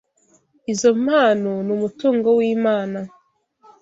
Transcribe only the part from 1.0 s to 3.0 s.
mpano ni umutungo w’Imana